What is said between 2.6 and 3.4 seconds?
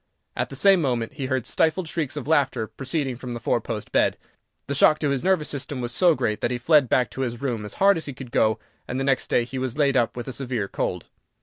proceeding from the